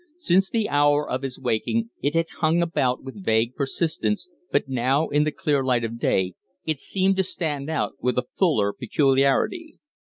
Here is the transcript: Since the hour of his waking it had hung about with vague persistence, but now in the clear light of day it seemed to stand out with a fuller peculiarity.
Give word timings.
Since 0.17 0.49
the 0.49 0.67
hour 0.67 1.07
of 1.07 1.21
his 1.21 1.37
waking 1.37 1.91
it 2.01 2.15
had 2.15 2.25
hung 2.39 2.59
about 2.63 3.03
with 3.03 3.23
vague 3.23 3.53
persistence, 3.53 4.27
but 4.51 4.67
now 4.67 5.07
in 5.09 5.21
the 5.25 5.31
clear 5.31 5.63
light 5.63 5.83
of 5.83 5.99
day 5.99 6.33
it 6.65 6.79
seemed 6.79 7.17
to 7.17 7.23
stand 7.23 7.69
out 7.69 7.97
with 8.01 8.17
a 8.17 8.25
fuller 8.35 8.73
peculiarity. 8.73 9.77